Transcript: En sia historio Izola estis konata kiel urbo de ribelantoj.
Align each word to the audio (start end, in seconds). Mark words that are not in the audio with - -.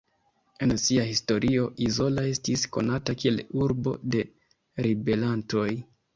En 0.67 0.71
sia 0.83 1.03
historio 1.09 1.67
Izola 1.87 2.23
estis 2.31 2.63
konata 2.79 3.17
kiel 3.25 3.39
urbo 3.67 3.95
de 4.17 4.25
ribelantoj. 4.89 5.71